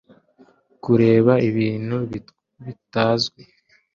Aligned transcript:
kureba 0.83 1.33
ibintu 1.49 1.97
bitazwi 2.61 3.41